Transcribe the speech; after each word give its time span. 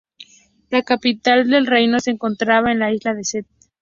La 0.71 0.81
capital 0.81 1.47
del 1.47 1.67
reino 1.67 1.99
se 1.99 2.09
encontraba 2.09 2.71
en 2.71 2.79
la 2.79 2.91
isla 2.91 3.13
de 3.13 3.21
St. 3.21 3.47